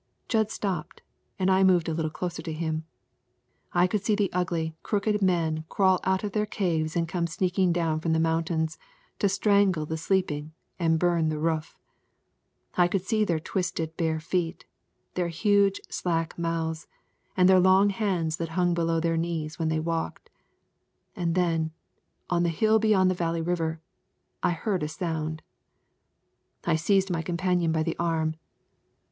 Jud 0.27 0.49
stopped, 0.49 1.03
and 1.37 1.51
I 1.51 1.63
moved 1.63 1.87
up 1.87 1.93
a 1.93 1.95
little 1.95 2.09
closer 2.09 2.41
to 2.41 2.51
him. 2.51 2.85
I 3.71 3.85
could 3.85 4.03
see 4.03 4.15
the 4.15 4.33
ugly, 4.33 4.75
crooked 4.81 5.21
men 5.21 5.63
crawl 5.69 5.99
out 6.03 6.23
of 6.23 6.31
their 6.31 6.47
caves 6.47 6.95
and 6.95 7.07
come 7.07 7.27
sneaking 7.27 7.71
down 7.71 7.99
from 7.99 8.11
the 8.11 8.19
mountains 8.19 8.79
to 9.19 9.29
strangle 9.29 9.85
the 9.85 9.97
sleeping 9.97 10.53
and 10.79 10.97
burn 10.97 11.29
the 11.29 11.37
roof. 11.37 11.77
I 12.73 12.87
could 12.87 13.03
see 13.03 13.23
their 13.23 13.39
twisted 13.39 13.95
bare 13.95 14.19
feet, 14.19 14.65
their 15.13 15.27
huge, 15.27 15.79
slack 15.87 16.35
mouths, 16.35 16.87
and 17.37 17.47
their 17.47 17.59
long 17.59 17.91
hands 17.91 18.37
that 18.37 18.49
hung 18.57 18.73
below 18.73 18.99
their 18.99 19.17
knees 19.17 19.59
when 19.59 19.67
they 19.69 19.79
walked. 19.79 20.31
And 21.15 21.35
then, 21.35 21.73
on 22.27 22.41
the 22.41 22.49
hill 22.49 22.79
beyond 22.79 23.11
the 23.11 23.13
Valley 23.13 23.43
River, 23.43 23.79
I 24.41 24.53
heard 24.53 24.81
a 24.81 24.87
sound. 24.87 25.43
I 26.65 26.75
seized 26.75 27.11
my 27.11 27.21
companion 27.21 27.71
by 27.71 27.83
the 27.83 27.95
arm. 27.99 28.33